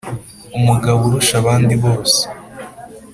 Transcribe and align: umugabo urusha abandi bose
umugabo 0.57 1.01
urusha 1.05 1.35
abandi 1.41 1.73
bose 1.83 2.21